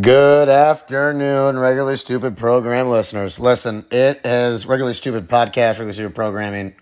[0.00, 3.38] Good afternoon, regular stupid program listeners.
[3.38, 6.74] Listen, it is regular stupid podcast, regular stupid programming,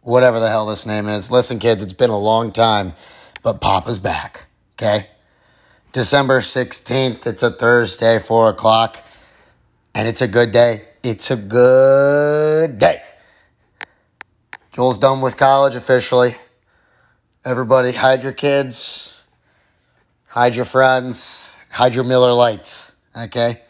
[0.00, 1.30] whatever the hell this name is.
[1.30, 2.94] Listen, kids, it's been a long time,
[3.42, 4.46] but Papa's back.
[4.72, 5.06] Okay,
[5.92, 7.26] December sixteenth.
[7.26, 9.04] It's a Thursday, four o'clock,
[9.94, 10.88] and it's a good day.
[11.02, 13.02] It's a good day.
[14.72, 16.36] Joel's done with college officially.
[17.44, 19.20] Everybody, hide your kids,
[20.28, 21.52] hide your friends
[21.94, 23.60] your Miller Lites, okay?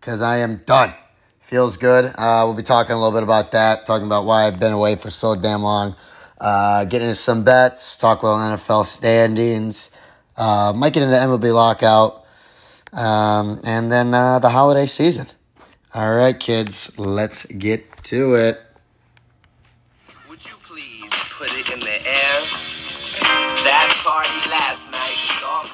[0.00, 0.92] Because I am done.
[1.38, 2.06] Feels good.
[2.06, 4.96] Uh, we'll be talking a little bit about that, talking about why I've been away
[4.96, 5.94] for so damn long.
[6.40, 9.92] Uh, get into some bets, talk a little NFL standings.
[10.36, 12.24] Uh, might get into MLB lockout.
[12.92, 15.28] Um, and then uh, the holiday season.
[15.94, 18.60] All right, kids, let's get to it.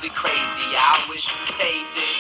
[0.07, 0.71] Was crazy.
[0.75, 2.17] I wish we taped it.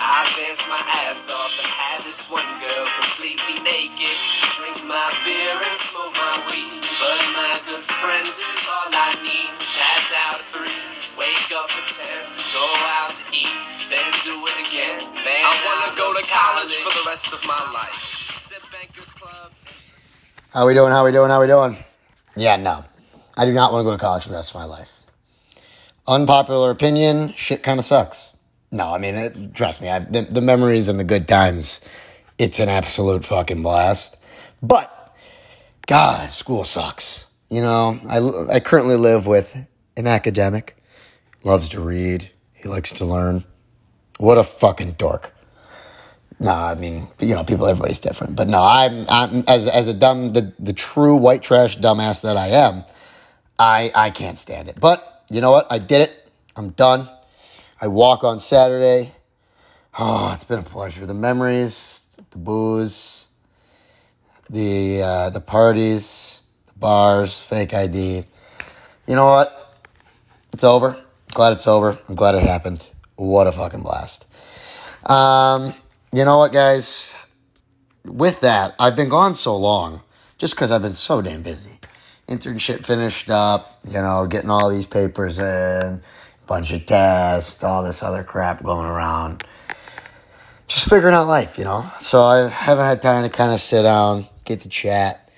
[0.00, 4.16] I danced my ass off and had this one girl completely naked.
[4.56, 6.80] Drink my beer and smoke my weed.
[7.00, 9.52] But my good friends is all I need.
[9.76, 10.80] Pass out at three,
[11.16, 12.20] wake up at ten,
[12.52, 12.64] go
[13.00, 15.04] out to eat, then do it again.
[15.24, 18.00] Man, I wanna go to college for the rest of my life.
[18.36, 19.52] Sip Bankers Club.
[20.52, 20.92] How we doing?
[20.92, 21.30] How we doing?
[21.30, 21.76] How we doing?
[22.36, 22.84] Yeah, no.
[23.36, 24.99] I do not want to go to college for the rest of my life.
[26.06, 28.36] Unpopular opinion, shit kind of sucks.
[28.72, 31.80] No, I mean, it, trust me, I've, the, the memories and the good times,
[32.38, 34.20] it's an absolute fucking blast.
[34.62, 35.16] But,
[35.86, 37.26] God, school sucks.
[37.48, 39.56] You know, I, I currently live with
[39.96, 40.76] an academic,
[41.42, 43.44] loves to read, he likes to learn.
[44.18, 45.34] What a fucking dork.
[46.38, 48.36] No, I mean, you know, people, everybody's different.
[48.36, 52.36] But no, I'm, I'm as, as a dumb, the, the true white trash dumbass that
[52.36, 52.84] I am,
[53.58, 54.80] I, I can't stand it.
[54.80, 55.70] But you know what?
[55.70, 56.30] I did it.
[56.56, 57.08] I'm done.
[57.80, 59.12] I walk on Saturday.
[59.98, 61.06] Oh, it's been a pleasure.
[61.06, 63.28] The memories, the booze,
[64.50, 68.24] the uh, the parties, the bars, fake ID.
[69.06, 69.84] You know what?
[70.52, 70.96] It's over.
[71.32, 71.96] Glad it's over.
[72.08, 72.86] I'm glad it happened.
[73.14, 74.26] What a fucking blast.
[75.08, 75.72] Um,
[76.12, 77.16] you know what, guys?
[78.04, 80.02] With that, I've been gone so long
[80.38, 81.79] just because I've been so damn busy
[82.30, 86.00] internship finished up, you know, getting all these papers in,
[86.46, 89.42] bunch of tests, all this other crap going around.
[90.68, 91.84] Just figuring out life, you know.
[91.98, 95.28] So I haven't had time to kind of sit down, get to chat,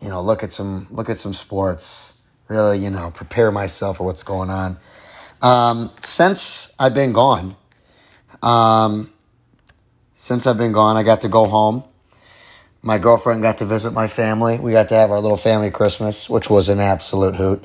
[0.00, 2.18] you know, look at some look at some sports,
[2.48, 4.78] really, you know, prepare myself for what's going on.
[5.42, 7.54] Um, since I've been gone,
[8.42, 9.12] um,
[10.14, 11.84] since I've been gone, I got to go home
[12.84, 14.58] my girlfriend got to visit my family.
[14.58, 17.64] We got to have our little family Christmas, which was an absolute hoot.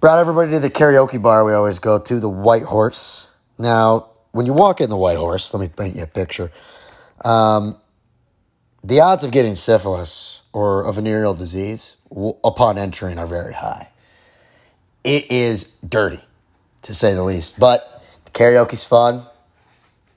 [0.00, 3.30] Brought everybody to the karaoke bar we always go to, the White Horse.
[3.58, 6.50] Now, when you walk in the White Horse, let me paint you a picture.
[7.24, 7.76] Um,
[8.82, 11.98] the odds of getting syphilis or a venereal disease
[12.42, 13.90] upon entering are very high.
[15.04, 16.20] It is dirty,
[16.82, 17.60] to say the least.
[17.60, 19.26] But the karaoke's fun.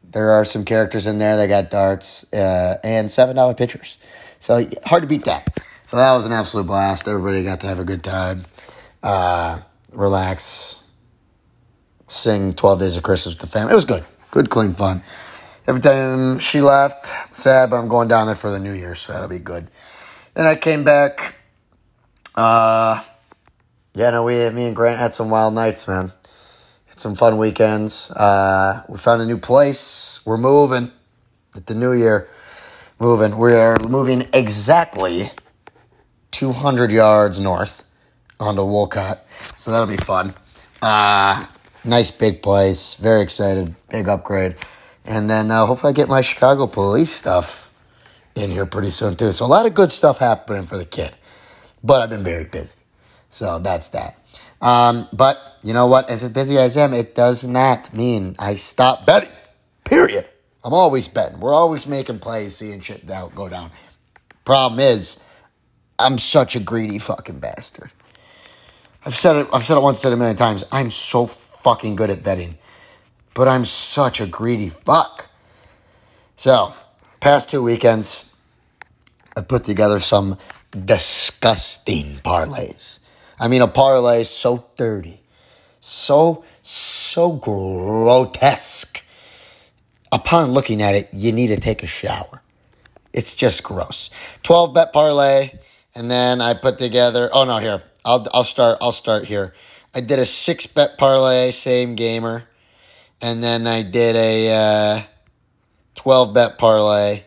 [0.10, 1.36] There are some characters in there.
[1.36, 3.98] They got darts uh, and seven dollar pitchers.
[4.46, 5.58] So hard to beat that.
[5.86, 7.08] So that was an absolute blast.
[7.08, 8.46] Everybody got to have a good time,
[9.02, 9.62] uh,
[9.92, 10.84] relax,
[12.06, 13.72] sing Twelve Days of Christmas with the family.
[13.72, 15.02] It was good, good, clean fun.
[15.66, 19.14] Every time she left, sad, but I'm going down there for the New Year, so
[19.14, 19.68] that'll be good.
[20.36, 21.38] Then I came back.
[22.36, 23.04] Uh,
[23.96, 26.12] yeah, no, we, me and Grant had some wild nights, man
[26.86, 28.12] Had some fun weekends.
[28.12, 30.24] Uh, we found a new place.
[30.24, 30.92] We're moving
[31.56, 32.30] at the new year.
[33.00, 33.38] Moving.
[33.38, 35.24] We are moving exactly
[36.32, 37.84] 200 yards north
[38.40, 39.26] onto Wolcott.
[39.58, 40.34] So that'll be fun.
[40.82, 41.46] Uh,
[41.84, 42.96] nice big place.
[42.96, 43.76] Very excited.
[43.90, 44.56] Big upgrade.
[45.04, 47.74] And then uh, hopefully I get my Chicago police stuff
[48.36, 49.32] in here pretty soon too.
[49.32, 51.16] So a lot of good stuff happening for the kid.
[51.84, 52.80] But I've been very busy.
[53.30, 54.18] So that's that.
[54.62, 56.10] Um, but you know what?
[56.10, 59.30] As busy as I am, it does not mean I stop betting.
[59.84, 60.26] Period.
[60.66, 61.40] I'm always betting.
[61.40, 63.70] We're always making plays, seeing shit down, go down.
[64.46, 65.24] Problem is,
[66.00, 67.92] I'm such a greedy fucking bastard.
[69.06, 69.48] I've said it.
[69.54, 70.64] I've said it once, said it a million times.
[70.72, 72.58] I'm so fucking good at betting,
[73.36, 75.30] but I'm such a greedy fuck.
[76.36, 76.74] So,
[77.20, 78.26] past two weekends,
[79.38, 80.36] I put together some
[80.86, 82.98] disgusting parlays.
[83.40, 85.22] I mean, a parlay so dirty,
[85.80, 89.05] so, so grotesque.
[90.16, 92.42] Upon looking at it, you need to take a shower.
[93.12, 94.10] It's just gross.
[94.44, 95.52] 12 bet parlay,
[95.94, 99.54] and then I put together, oh no, here, I'll, I'll start, I'll start here.
[99.94, 102.46] I did a six bet parlay, same gamer.
[103.22, 105.02] and then I did a uh,
[105.96, 107.22] 12 bet parlay,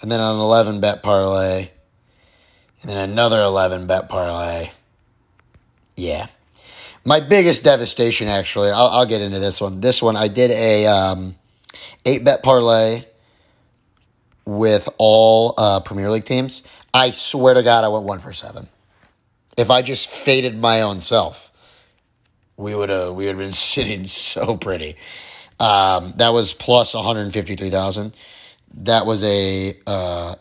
[0.00, 1.68] and then an 11 bet parlay,
[2.80, 4.70] and then another 11 bet parlay.
[5.94, 6.28] Yeah.
[7.04, 9.80] My biggest devastation, actually, I'll, I'll get into this one.
[9.80, 11.34] This one, I did a um,
[12.04, 13.04] 8 bet parlay
[14.46, 16.62] with all uh, Premier League teams.
[16.92, 18.68] I swear to God, I went one for seven.
[19.56, 21.50] If I just faded my own self,
[22.56, 24.96] we would have we would have been sitting so pretty.
[25.60, 28.14] Um, that was plus one hundred fifty three thousand.
[28.78, 30.34] That was a uh,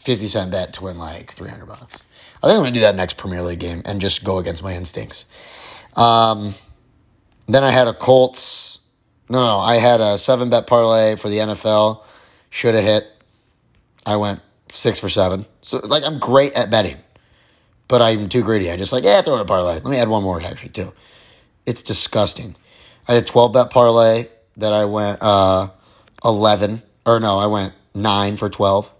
[0.00, 2.02] fifty cent bet to win like three hundred bucks.
[2.42, 4.74] I think I'm gonna do that next Premier League game and just go against my
[4.74, 5.24] instincts.
[5.96, 6.54] Um,
[7.46, 8.80] then I had a Colts.
[9.28, 12.02] No, no, I had a seven bet parlay for the NFL.
[12.50, 13.04] Should have hit.
[14.06, 14.40] I went
[14.72, 15.46] six for seven.
[15.62, 16.98] So like I'm great at betting,
[17.88, 18.70] but I'm too greedy.
[18.70, 19.74] I just like yeah, throw in a parlay.
[19.74, 20.92] Let me add one more actually too.
[21.66, 22.54] It's disgusting.
[23.08, 24.28] I had a 12 bet parlay
[24.58, 25.68] that I went uh,
[26.24, 28.92] 11 or no, I went nine for 12,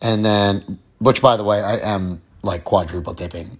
[0.00, 3.58] and then which by the way I am like quadruple dipping.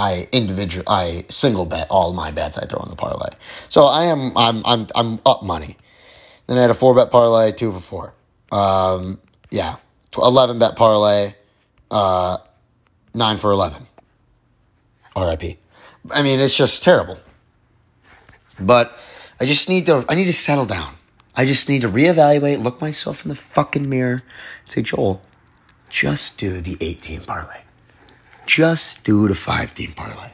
[0.00, 3.28] I individual I single bet all my bets I throw in the parlay.
[3.68, 5.76] So I am I'm I'm I'm up money.
[6.46, 8.14] Then I had a four bet parlay, two for four.
[8.50, 9.20] Um,
[9.50, 9.76] yeah,
[10.16, 11.34] 11 bet parlay,
[11.90, 12.38] uh,
[13.14, 13.86] 9 for 11.
[15.16, 15.58] RIP.
[16.10, 17.18] I mean, it's just terrible.
[18.58, 18.96] But
[19.38, 20.94] I just need to I need to settle down.
[21.36, 24.22] I just need to reevaluate, look myself in the fucking mirror,
[24.66, 25.22] say, Joel,
[25.88, 27.62] just do the 18 parlay.
[28.50, 30.32] Just do the 5 team parlay.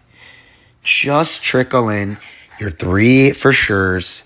[0.82, 2.16] Just trickle in
[2.58, 4.24] your three for sure's,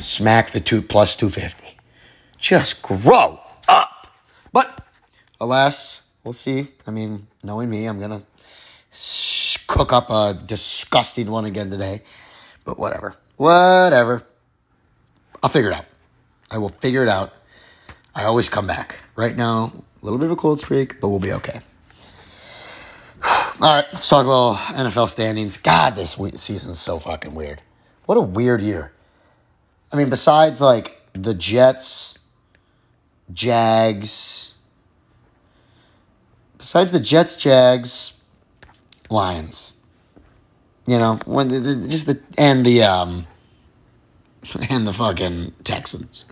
[0.00, 1.76] smack the two plus 250.
[2.38, 4.06] Just grow up.
[4.54, 4.86] But
[5.38, 6.68] alas, we'll see.
[6.86, 8.22] I mean, knowing me, I'm going to
[9.66, 12.00] cook up a disgusting one again today.
[12.64, 13.16] But whatever.
[13.36, 14.22] Whatever.
[15.42, 15.84] I'll figure it out.
[16.50, 17.34] I will figure it out.
[18.14, 18.96] I always come back.
[19.14, 21.60] Right now, a little bit of a cold streak, but we'll be okay.
[23.60, 25.56] All right, let's talk a little NFL standings.
[25.56, 27.60] God, this season's so fucking weird.
[28.06, 28.92] What a weird year.
[29.92, 32.16] I mean, besides like the Jets,
[33.32, 34.54] Jags,
[36.56, 38.22] besides the Jets, Jags,
[39.10, 39.72] Lions.
[40.86, 43.26] You know, when the, the, just the and the um
[44.70, 46.30] and the fucking Texans.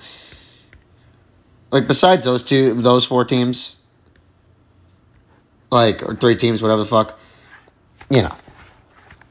[1.73, 3.76] Like besides those two, those four teams,
[5.71, 7.19] like or three teams, whatever the fuck,
[8.11, 8.35] you know,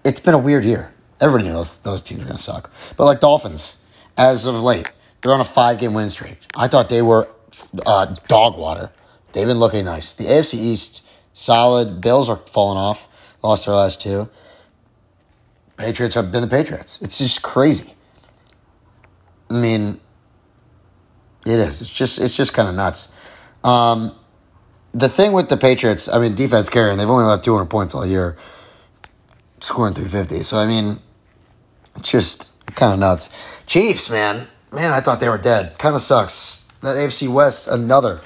[0.04, 0.92] it's been a weird year.
[1.22, 2.72] Everybody knows those teams are gonna suck.
[2.98, 3.82] But like Dolphins,
[4.18, 4.92] as of late,
[5.22, 6.38] they're on a five game win streak.
[6.56, 7.28] I thought they were
[7.86, 8.92] uh, dog water.
[9.34, 10.14] They've been looking nice.
[10.14, 12.02] The AFC East, solid.
[12.02, 13.38] Bills are falling off.
[13.44, 14.30] Lost their last two.
[15.78, 17.02] Patriots have been the Patriots.
[17.02, 17.94] It's just crazy.
[19.50, 20.00] I mean,
[21.46, 21.81] it is.
[21.81, 23.16] It's just it's just kind of nuts.
[23.64, 24.12] Um,
[24.95, 26.97] the thing with the Patriots, I mean, defense carrying.
[26.97, 28.38] They've only allowed 200 points all year,
[29.59, 30.42] scoring 350.
[30.42, 30.97] So I mean,
[31.97, 33.30] it's just kind of nuts.
[33.68, 35.77] Chiefs, man, man, I thought they were dead.
[35.77, 36.65] Kind of sucks.
[36.81, 38.21] That AFC West, another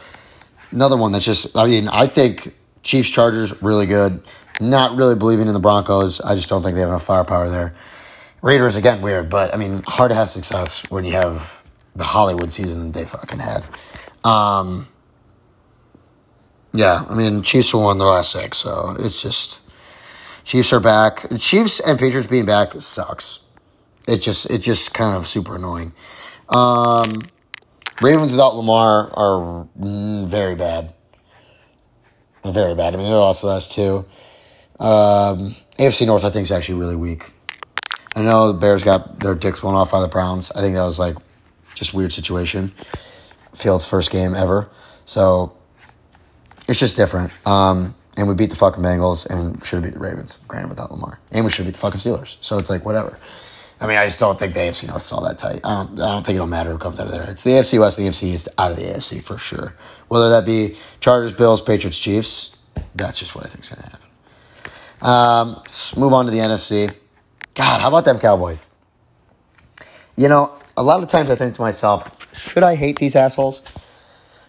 [0.72, 1.58] another one that's just.
[1.58, 4.22] I mean, I think Chiefs Chargers really good.
[4.62, 6.22] Not really believing in the Broncos.
[6.22, 7.74] I just don't think they have enough firepower there.
[8.42, 11.64] Raiders again weird, but I mean hard to have success when you have
[11.96, 13.66] the Hollywood season they fucking had.
[14.24, 14.88] Um,
[16.74, 19.60] yeah, I mean Chiefs won the last six, so it's just
[20.44, 21.28] Chiefs are back.
[21.38, 23.46] Chiefs and Patriots being back sucks.
[24.08, 25.94] It just it's just kind of super annoying.
[26.50, 27.24] Um,
[28.02, 30.94] Ravens without Lamar are very bad.
[32.44, 32.96] Very bad.
[32.96, 34.06] I mean, they lost the last two.
[34.80, 37.30] Um, AFC North, I think, is actually really weak.
[38.16, 40.52] I know the Bears got their dicks blown off by the Browns.
[40.52, 41.16] I think that was like
[41.76, 42.72] just weird situation.
[43.54, 44.70] Fields' first game ever.
[45.06, 45.56] So
[46.70, 47.32] it's just different.
[47.48, 50.92] Um, and we beat the fucking Bengals and should have beat the Ravens, granted without
[50.92, 51.20] Lamar.
[51.32, 52.38] And we should beat the fucking Steelers.
[52.42, 53.18] So it's like, whatever.
[53.82, 55.62] I mean, I just don't think the AFC North is all that tight.
[55.64, 57.24] I don't, I don't think it'll matter who comes out of there.
[57.24, 59.74] It's the AFC West and the AFC East out of the AFC for sure.
[60.10, 62.58] Whether that be Chargers, Bills, Patriots, Chiefs,
[62.94, 64.10] that's just what I think is going to happen.
[65.02, 66.94] Um, let's move on to the NFC.
[67.56, 68.70] God, how about them Cowboys?
[70.18, 73.64] You know, a lot of times I think to myself, should I hate these assholes?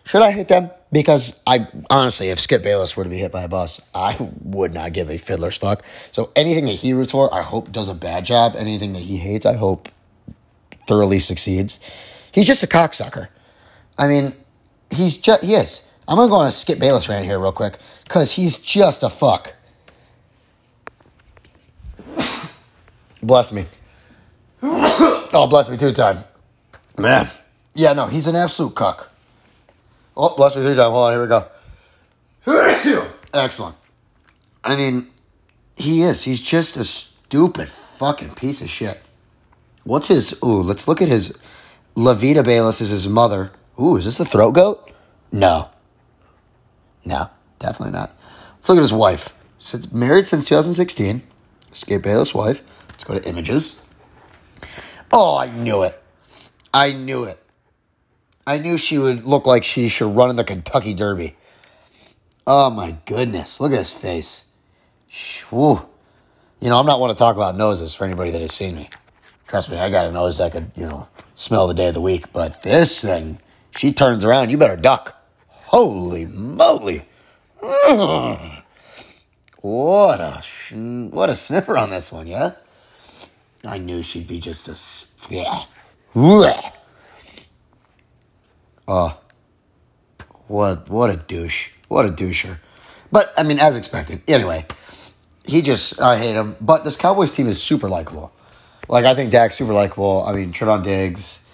[0.04, 0.70] Should I hate them?
[0.92, 4.74] Because I honestly, if Skip Bayless were to be hit by a bus, I would
[4.74, 5.84] not give a fiddler's fuck.
[6.10, 8.54] So anything that he roots for, I hope does a bad job.
[8.56, 9.88] Anything that he hates, I hope
[10.88, 11.78] thoroughly succeeds.
[12.32, 13.28] He's just a cocksucker.
[13.96, 14.34] I mean,
[14.90, 15.88] he's just he is.
[16.08, 19.10] I'm gonna go on a Skip Bayless rant here real quick because he's just a
[19.10, 19.54] fuck.
[23.22, 23.66] Bless me.
[24.62, 26.24] oh bless me two time.
[26.98, 27.30] Man.
[27.74, 29.09] Yeah, no, he's an absolute cuck.
[30.22, 30.90] Oh, bless me three time.
[30.90, 31.28] Hold on, here we
[32.92, 33.08] go.
[33.32, 33.74] Excellent.
[34.62, 35.06] I mean,
[35.76, 36.22] he is.
[36.22, 39.00] He's just a stupid fucking piece of shit.
[39.84, 40.38] What's his?
[40.44, 41.38] Ooh, let's look at his.
[41.94, 43.50] Lavita Bayless is his mother.
[43.80, 44.92] Ooh, is this the throat goat?
[45.32, 45.70] No.
[47.02, 48.14] No, definitely not.
[48.56, 49.32] Let's look at his wife.
[49.58, 51.22] Since married since 2016.
[51.72, 52.60] Skip Bayless' wife.
[52.90, 53.82] Let's go to images.
[55.14, 55.98] Oh, I knew it.
[56.74, 57.42] I knew it.
[58.50, 61.36] I knew she would look like she should run in the Kentucky Derby.
[62.48, 63.60] Oh my goodness.
[63.60, 64.46] Look at his face.
[65.50, 65.88] Whew.
[66.60, 68.90] You know, I'm not one to talk about noses for anybody that has seen me.
[69.46, 72.00] Trust me, I got a nose that could, you know, smell the day of the
[72.00, 72.32] week.
[72.32, 73.38] But this thing,
[73.70, 75.16] she turns around, you better duck.
[75.46, 77.04] Holy moly.
[79.60, 80.42] What a
[81.12, 82.54] what a sniffer on this one, yeah.
[83.64, 85.56] I knew she'd be just a yeah.
[88.92, 89.16] Oh,
[90.48, 91.70] what what a douche!
[91.86, 92.58] What a doucher!
[93.12, 94.20] But I mean, as expected.
[94.26, 94.66] Anyway,
[95.46, 96.56] he just I hate him.
[96.60, 98.32] But this Cowboys team is super likable.
[98.88, 100.24] Like I think Dak's super likable.
[100.24, 101.48] I mean, Trevon Diggs,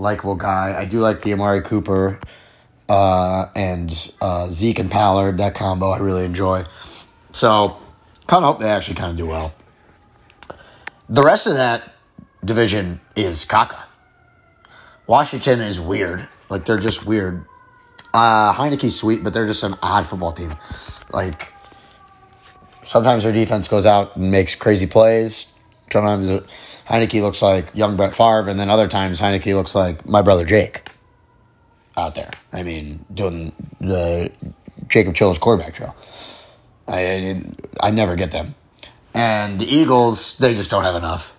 [0.00, 0.74] likable guy.
[0.76, 2.18] I do like the Amari Cooper
[2.88, 5.38] uh, and uh, Zeke and Pollard.
[5.38, 6.64] That combo I really enjoy.
[7.30, 7.76] So,
[8.26, 9.54] kind of hope they actually kind of do well.
[11.08, 11.94] The rest of that
[12.44, 13.84] division is caca.
[15.06, 16.28] Washington is weird.
[16.48, 17.44] Like, they're just weird.
[18.12, 20.54] Uh, Heinicke's sweet, but they're just an odd football team.
[21.12, 21.52] Like,
[22.82, 25.52] sometimes their defense goes out and makes crazy plays.
[25.90, 26.28] Sometimes
[26.86, 30.44] Heinicke looks like young Brett Favre, and then other times Heinicke looks like my brother
[30.44, 30.88] Jake
[31.96, 32.30] out there.
[32.52, 34.30] I mean, doing the
[34.88, 35.94] Jacob Chiller's quarterback drill.
[36.88, 37.40] I
[37.80, 38.54] I never get them.
[39.14, 41.36] And the Eagles, they just don't have enough.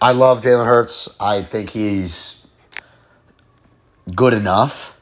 [0.00, 1.16] I love Jalen Hurts.
[1.20, 2.41] I think he's
[4.14, 4.98] good enough.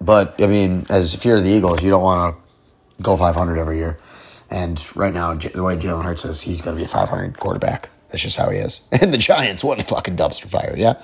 [0.00, 3.78] But I mean, as if you're the Eagles, you don't want to go 500 every
[3.78, 3.98] year.
[4.50, 7.90] And right now, the way Jalen Hurts is, he's going to be a 500 quarterback.
[8.08, 8.82] That's just how he is.
[9.02, 11.02] And the Giants, what a fucking dumpster fire, yeah?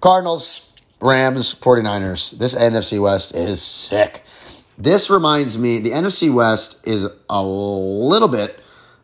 [0.00, 2.38] Cardinals, Rams, 49ers.
[2.38, 4.24] This NFC West is sick.
[4.78, 8.58] This reminds me, the NFC West is a little bit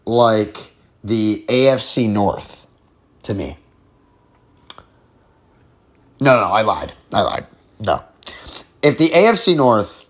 [0.07, 0.73] like
[1.03, 2.67] the AFC North
[3.25, 3.59] to me.
[6.25, 6.95] No, no, I lied.
[7.13, 7.47] I lied.
[7.79, 8.03] No.
[8.83, 10.07] If the AFC North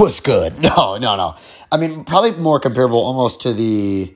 [0.00, 1.36] was good, no, no, no.
[1.70, 4.12] I mean, probably more comparable almost to the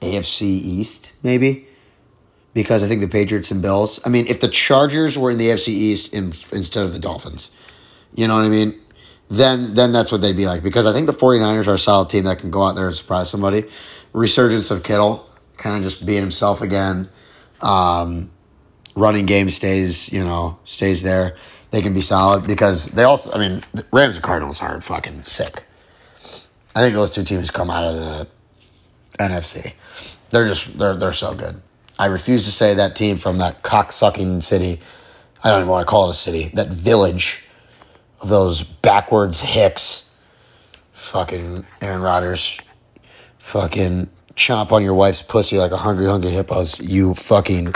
[0.00, 1.66] AFC East, maybe
[2.54, 4.00] because I think the Patriots and Bills.
[4.04, 7.56] I mean, if the Chargers were in the AFC East in, instead of the Dolphins,
[8.14, 8.78] you know what I mean?
[9.30, 12.10] Then then that's what they'd be like because I think the 49ers are a solid
[12.10, 13.64] team that can go out there and surprise somebody.
[14.12, 17.08] Resurgence of Kittle, kind of just being himself again.
[17.62, 18.30] Um,
[18.94, 21.36] running game stays, you know, stays there.
[21.70, 25.64] They can be solid because they also, I mean, Rams and Cardinals are fucking sick.
[26.74, 28.28] I think those two teams come out of the
[29.18, 29.72] NFC.
[30.30, 31.60] They're just they're they're so good.
[31.98, 34.80] I refuse to say that team from that cocksucking city.
[35.44, 36.50] I don't even want to call it a city.
[36.54, 37.44] That village
[38.20, 40.14] of those backwards hicks.
[40.92, 42.58] Fucking Aaron Rodgers.
[43.38, 46.80] Fucking chomp on your wife's pussy like a hungry, hungry hippos.
[46.80, 47.74] You fucking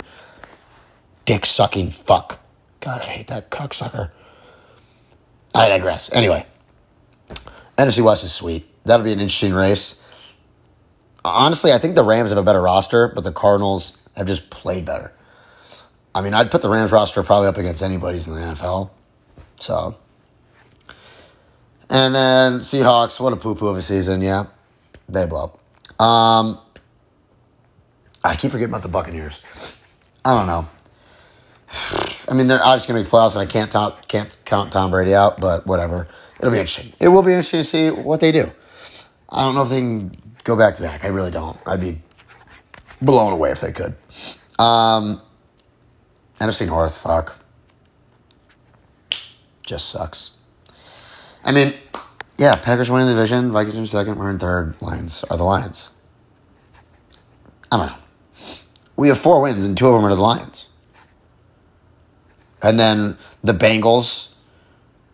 [1.25, 2.39] dick sucking fuck.
[2.79, 4.11] God, I hate that cocksucker.
[5.53, 6.11] I digress.
[6.13, 6.45] Anyway,
[7.77, 8.65] NFC West is sweet.
[8.85, 10.03] That'll be an interesting race.
[11.25, 14.85] Honestly, I think the Rams have a better roster, but the Cardinals have just played
[14.85, 15.11] better.
[16.15, 18.91] I mean, I'd put the Rams roster probably up against anybody's in the NFL.
[19.57, 19.97] So,
[21.89, 24.45] and then Seahawks, what a poo poo of a season, yeah,
[25.09, 25.59] they blow.
[25.99, 26.59] Um,
[28.23, 29.77] I keep forgetting about the Buccaneers.
[30.23, 30.67] I don't know.
[32.29, 34.91] I mean, they're obviously going to make playoffs, and I can't top, can't count Tom
[34.91, 36.07] Brady out, but whatever.
[36.39, 36.93] It'll be interesting.
[36.99, 38.51] It will be interesting to see what they do.
[39.29, 41.03] I don't know if they can go back to back.
[41.03, 41.57] I really don't.
[41.65, 42.01] I'd be
[43.01, 43.95] blown away if they could.
[44.59, 45.21] Um,
[46.39, 47.37] NFC North, fuck.
[49.65, 50.37] Just sucks.
[51.43, 51.73] I mean,
[52.37, 54.79] yeah, Packers winning the division, Vikings in second, we're in third.
[54.81, 55.91] Lions are the Lions.
[57.71, 57.95] I don't know.
[58.95, 60.69] We have four wins, and two of them are the Lions.
[62.61, 64.35] And then the Bengals,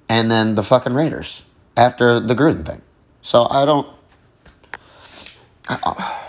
[0.10, 1.44] and then the fucking Raiders
[1.76, 2.82] after the Gruden thing.
[3.22, 3.88] So I don't.
[5.70, 6.22] I,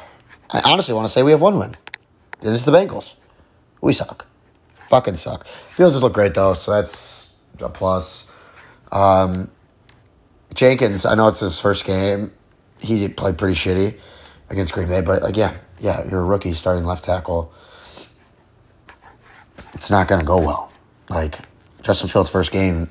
[0.51, 1.75] I honestly want to say we have one win.
[2.43, 3.17] And it's the Bengals.
[3.81, 4.27] We suck.
[4.89, 5.47] Fucking suck.
[5.47, 8.31] Fields just look great though, so that's a plus.
[8.93, 9.51] Um,
[10.55, 12.33] Jenkins, I know it's his first game.
[12.81, 13.99] He played pretty shitty
[14.51, 17.53] against Green Bay, but like, yeah, yeah, you're a rookie starting left tackle.
[19.75, 20.73] It's not going to go well.
[21.09, 21.41] Like
[21.83, 22.89] Justin Fields' first game,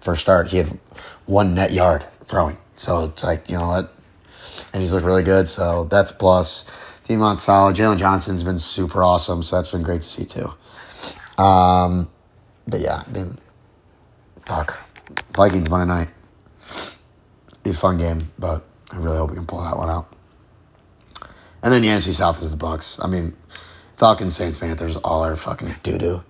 [0.00, 0.78] first start, he had
[1.26, 2.58] one net yard throwing.
[2.76, 3.94] So it's like you know what,
[4.72, 5.48] and he's looked really good.
[5.48, 6.70] So that's a plus.
[7.04, 7.76] Demon's solid.
[7.76, 9.42] Jaylon Johnson's been super awesome.
[9.42, 10.52] So that's been great to see too.
[11.42, 12.10] Um,
[12.66, 13.38] but yeah, I mean,
[14.44, 14.82] fuck,
[15.32, 16.08] Vikings Monday night.
[17.66, 20.06] Be a fun game, but I really hope we can pull that one out.
[21.64, 22.96] And then the NFC South is the Bucks.
[23.02, 23.34] I mean,
[23.96, 26.22] Falcons, Saints, Panthers, all are fucking doo doo.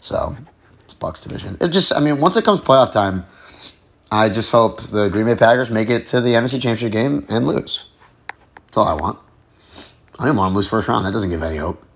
[0.00, 0.34] So
[0.80, 1.58] it's Bucks division.
[1.60, 3.24] It just, I mean, once it comes playoff time,
[4.10, 7.46] I just hope the Green Bay Packers make it to the NFC Championship game and
[7.46, 7.84] lose.
[8.56, 9.20] That's all I want.
[10.18, 11.06] I didn't want them to lose first round.
[11.06, 11.86] That doesn't give any hope.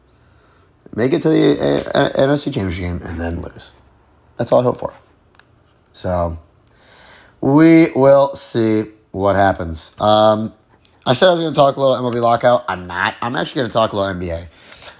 [0.95, 3.73] Make it to the NFC Championship game and then lose.
[4.37, 4.95] That's all I hope for.
[5.93, 6.39] So
[7.41, 9.99] we will see what happens.
[10.01, 10.53] Um,
[11.07, 12.65] I said I was going to talk a little MLB lockout.
[12.69, 13.15] I'm not.
[13.23, 14.49] I'm actually going to talk a little NBA.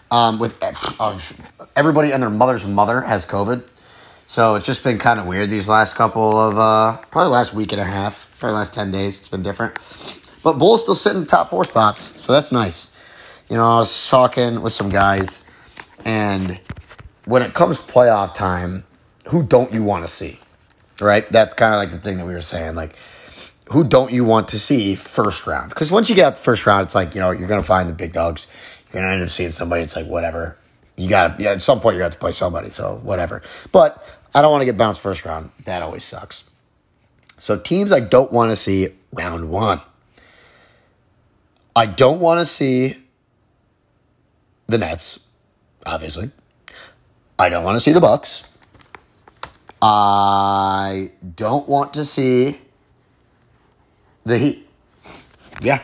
[0.09, 1.19] Um, with uh,
[1.75, 3.67] everybody and their mother's mother has COVID,
[4.29, 7.73] so it's just been kind of weird these last couple of uh, probably last week
[7.73, 9.19] and a half, probably last ten days.
[9.19, 9.75] It's been different,
[10.45, 12.97] but Bulls still sitting in top four spots, so that's nice.
[13.51, 15.45] You know, I was talking with some guys,
[16.05, 16.61] and
[17.25, 18.85] when it comes playoff time,
[19.27, 20.39] who don't you want to see?
[21.01, 21.29] Right?
[21.31, 22.97] That's kind of like the thing that we were saying, like
[23.71, 25.71] who don't you want to see first round?
[25.71, 27.67] Because once you get out the first round, it's like, you know, you're going to
[27.67, 28.47] find the big dogs.
[28.87, 29.83] You're going to end up seeing somebody.
[29.83, 30.57] It's like, whatever.
[30.97, 32.71] You got to, yeah, at some point, you got to play somebody.
[32.71, 33.43] So, whatever.
[33.73, 34.03] But
[34.35, 35.51] I don't want to get bounced first round.
[35.65, 36.49] That always sucks.
[37.39, 39.81] So, teams I don't want to see round one.
[41.75, 42.97] I don't want to see
[44.69, 45.19] the Nets,
[45.85, 46.31] obviously.
[47.39, 48.45] I don't want to see the Bucks.
[49.89, 52.59] I don't want to see
[54.25, 54.69] the Heat.
[55.63, 55.81] Yeah.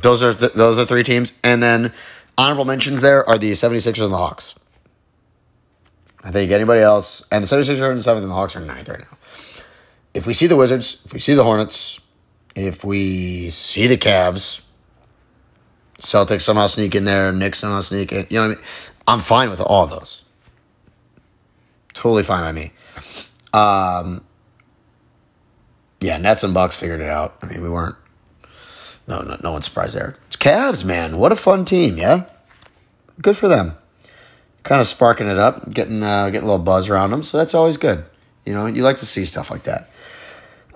[0.00, 1.32] Those are th- those are three teams.
[1.42, 1.92] And then
[2.38, 4.54] honorable mentions there are the 76ers and the Hawks.
[6.22, 8.68] I think anybody else, and the 76ers are in seventh and the Hawks are in
[8.68, 9.18] ninth right now.
[10.14, 12.00] If we see the Wizards, if we see the Hornets,
[12.54, 14.68] if we see the Cavs,
[15.98, 18.64] Celtics somehow sneak in there, Knicks somehow sneak in, you know what I mean?
[19.08, 20.21] I'm fine with all those.
[21.94, 22.72] Totally fine by me.
[23.52, 24.24] Um,
[26.00, 27.36] yeah, Nets and Bucks figured it out.
[27.42, 27.96] I mean, we weren't.
[29.06, 30.16] No, no, no one's surprised there.
[30.28, 31.18] It's Cavs, man.
[31.18, 32.24] What a fun team, yeah.
[33.20, 33.72] Good for them.
[34.62, 37.22] Kind of sparking it up, getting uh, getting a little buzz around them.
[37.22, 38.04] So that's always good.
[38.44, 39.90] You know, you like to see stuff like that.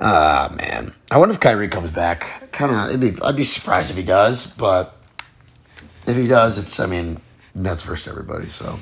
[0.00, 0.94] Ah, uh, man.
[1.10, 2.52] I wonder if Kyrie comes back.
[2.52, 3.14] Kind of, be.
[3.22, 4.96] I'd be surprised if he does, but
[6.06, 6.80] if he does, it's.
[6.80, 7.20] I mean,
[7.54, 8.48] Nets versus everybody.
[8.48, 8.78] So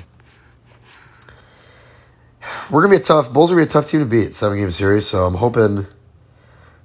[2.71, 3.31] we're gonna be a tough.
[3.31, 4.33] Bulls are gonna be a tough team to beat.
[4.33, 5.07] Seven game series.
[5.07, 5.85] So I'm hoping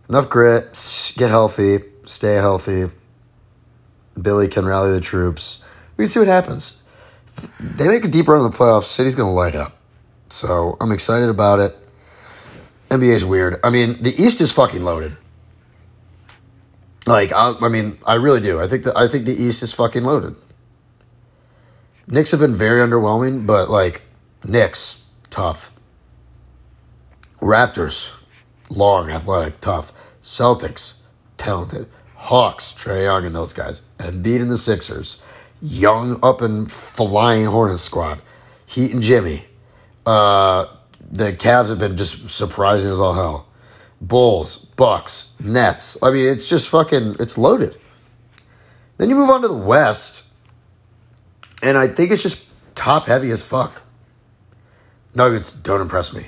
[0.09, 2.87] enough grit, get healthy, stay healthy.
[4.21, 5.65] Billy can rally the troops.
[5.97, 6.83] We can see what happens.
[7.61, 9.77] they make a deep run in the playoffs, City's to light up.
[10.29, 11.77] So I'm excited about it.
[12.91, 13.61] NBA is weird.
[13.63, 15.17] I mean, the East is fucking loaded.
[17.07, 18.61] Like, I, I mean, I really do.
[18.61, 20.37] I think that I think the East is fucking loaded.
[22.07, 24.03] Knicks have been very underwhelming, but like,
[24.45, 25.00] Knicks
[25.31, 25.73] tough.
[27.41, 28.13] Raptors
[28.71, 29.93] long, athletic, tough.
[30.23, 31.01] Celtics,
[31.37, 31.89] talented.
[32.15, 33.83] Hawks, Trae Young and those guys.
[33.99, 35.25] And beating the Sixers.
[35.61, 38.21] Young, up and flying Hornets squad.
[38.67, 39.45] Heat and Jimmy.
[40.07, 40.67] Uh,
[41.11, 43.49] the Cavs have been just surprising as all hell.
[44.01, 45.99] Bulls, Bucks, Nets.
[46.03, 47.77] I mean, it's just fucking, it's loaded.
[48.97, 50.25] Then you move on to the West,
[51.63, 53.83] and I think it's just top heavy as fuck.
[55.15, 56.27] Nuggets don't impress me.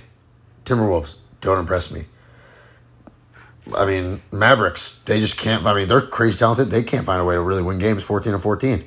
[0.64, 2.04] Timberwolves don't impress me.
[3.76, 5.64] I mean, Mavericks, they just can't.
[5.66, 6.70] I mean, they're crazy talented.
[6.70, 8.84] They can't find a way to really win games 14 to 14.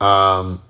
[0.00, 0.60] Um,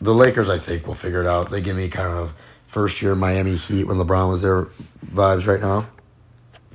[0.00, 1.50] the Lakers, I think, will figure it out.
[1.50, 2.34] They give me kind of
[2.66, 4.64] first year Miami Heat when LeBron was there
[5.06, 5.86] vibes right now.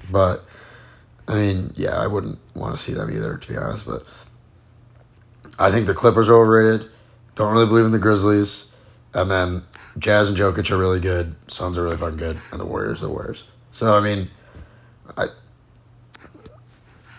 [0.09, 0.45] But,
[1.27, 3.85] I mean, yeah, I wouldn't want to see them either, to be honest.
[3.85, 4.05] But
[5.59, 6.89] I think the Clippers are overrated.
[7.35, 8.71] Don't really believe in the Grizzlies.
[9.13, 9.63] And then
[9.97, 11.35] Jazz and Jokic are really good.
[11.47, 12.37] Suns are really fucking good.
[12.51, 13.43] And the Warriors are the Warriors.
[13.71, 14.29] So, I mean,
[15.17, 15.27] I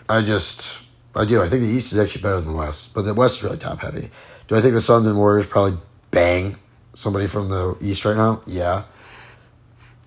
[0.09, 0.81] I just,
[1.15, 1.41] I do.
[1.41, 3.57] I think the East is actually better than the West, but the West is really
[3.57, 4.09] top heavy.
[4.47, 5.77] Do I think the Suns and Warriors probably
[6.11, 6.55] bang
[6.93, 8.41] somebody from the East right now?
[8.45, 8.83] Yeah.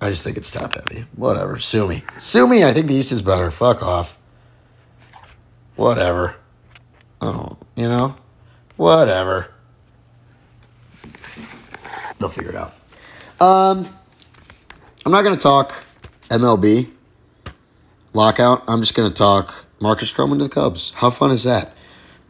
[0.00, 1.06] I just think it's top heavy.
[1.16, 1.58] Whatever.
[1.58, 2.02] Sue me.
[2.18, 2.64] Sue me.
[2.64, 3.50] I think the East is better.
[3.50, 4.18] Fuck off.
[5.76, 6.36] Whatever.
[7.22, 7.58] I don't.
[7.76, 8.14] you know?
[8.76, 9.53] Whatever.
[12.18, 12.74] They'll figure it out.
[13.40, 13.86] Um,
[15.04, 15.84] I'm not going to talk
[16.28, 16.90] MLB
[18.14, 18.64] lockout.
[18.68, 20.92] I'm just going to talk Marcus Stroman to the Cubs.
[20.94, 21.72] How fun is that?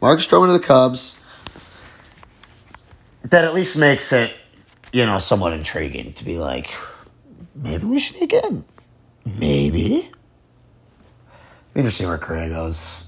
[0.01, 1.19] Marcus Stroman to the Cubs.
[3.23, 4.33] That at least makes it,
[4.91, 6.73] you know, somewhat intriguing to be like,
[7.55, 8.65] maybe we sneak in.
[9.39, 10.11] Maybe.
[11.73, 13.03] We just see where Correa goes.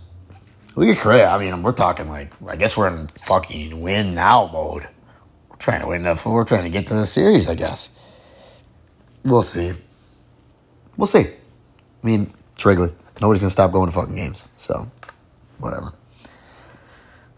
[0.75, 1.29] Look at Correa.
[1.29, 4.87] I mean, we're talking like, I guess we're in fucking win now mode.
[5.60, 7.98] Trying to win the, we're trying to get to the series, I guess.
[9.24, 9.74] We'll see.
[10.98, 11.20] We'll see.
[11.26, 12.91] I mean, it's Wrigley.
[13.22, 14.48] Nobody's gonna stop going to fucking games.
[14.58, 14.86] So,
[15.60, 15.93] whatever.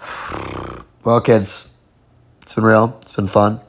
[1.01, 1.73] Well, kids,
[2.41, 2.99] it's been real.
[3.01, 3.61] It's been fun.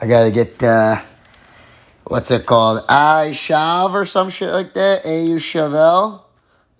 [0.00, 0.96] I gotta get uh,
[2.04, 2.86] what's it called?
[2.88, 5.04] Aishav or some shit like that.
[5.04, 5.36] A.U.
[5.36, 6.22] Chevelle.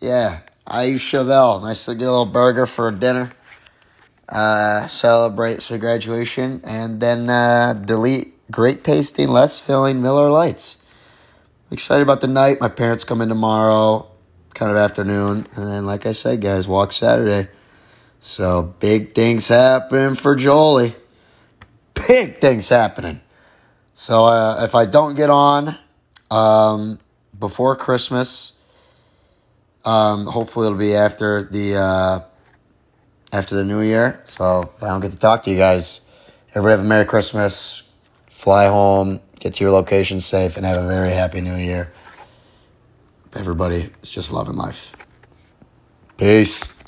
[0.00, 1.62] Yeah, Ayush Chevelle.
[1.62, 3.32] Nice to get a little burger for dinner.
[4.30, 10.78] Uh, celebrate the graduation and then uh, delete great tasting, less filling Miller Lites.
[11.72, 12.60] Excited about the night.
[12.60, 14.08] My parents come in tomorrow,
[14.54, 17.48] kind of afternoon, and then, like I said, guys, walk Saturday.
[18.20, 20.94] So big things happening for Jolie.
[21.94, 23.20] Big things happening.
[23.94, 25.76] So uh, if I don't get on
[26.30, 26.98] um,
[27.38, 28.58] before Christmas,
[29.84, 32.20] um, hopefully it'll be after the uh,
[33.32, 34.22] after the New Year.
[34.24, 36.10] So I don't get to talk to you guys,
[36.50, 37.84] everybody have a Merry Christmas.
[38.28, 41.92] Fly home, get to your location safe, and have a very happy New Year.
[43.34, 44.96] Everybody is just loving life.
[46.16, 46.79] Peace.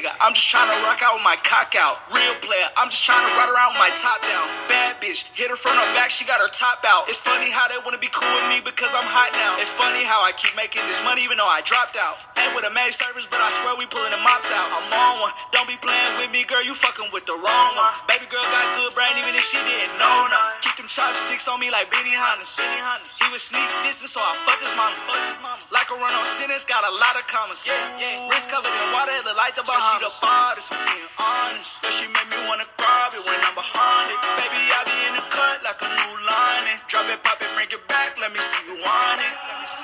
[0.00, 2.00] Nigga, I'm just tryna rock out with my cock out.
[2.08, 4.48] Real player, I'm just tryna ride around with my top down.
[4.64, 7.04] Bad bitch, hit her front or back, she got her top out.
[7.04, 9.60] It's funny how they wanna be cool with me because I'm hot now.
[9.60, 12.16] It's funny how I keep making this money even though I dropped out.
[12.40, 14.72] Ain't with a maid service, but I swear we pulling the mops out.
[14.72, 15.36] I'm on one.
[15.52, 17.92] Don't be playing with me, girl, you fucking with the wrong one.
[18.08, 20.52] Baby girl got good brain even if she didn't know none.
[20.64, 22.40] Keep them chopsticks on me like Benihana.
[22.40, 24.96] He was sneak distance, so I fucked his mama.
[24.96, 25.60] Fuck his mama.
[25.76, 27.68] Like a run on sentence, got a lot of commas.
[27.68, 28.32] Yeah, yeah.
[28.32, 29.89] Wrist covered in water, the light the Bahamas.
[29.90, 31.82] She the baddest, being honest.
[31.82, 34.22] but she made me wanna grab it when I'm behind it.
[34.38, 36.78] Baby, I be in the cut like a new lining.
[36.86, 38.14] Drop it, pop it, bring it back.
[38.22, 39.34] Let me see you want it.